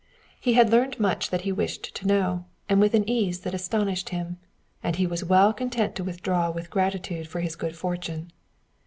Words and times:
He 0.39 0.53
had 0.53 0.71
learned 0.71 0.99
much 0.99 1.29
that 1.29 1.41
he 1.41 1.51
wished 1.51 1.93
to 1.93 2.07
know, 2.07 2.45
and 2.67 2.81
with 2.81 2.95
an 2.95 3.07
ease 3.07 3.41
that 3.41 3.53
astonished 3.53 4.09
him; 4.09 4.37
and 4.81 4.95
he 4.95 5.05
was 5.05 5.23
well 5.23 5.53
content 5.53 5.93
to 5.93 6.03
withdraw 6.03 6.49
with 6.49 6.71
gratitude 6.71 7.27
for 7.27 7.39
his 7.41 7.55
good 7.55 7.75
fortune. 7.75 8.31